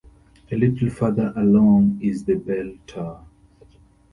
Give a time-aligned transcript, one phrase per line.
[0.51, 3.23] A little further along is the Bell Tower.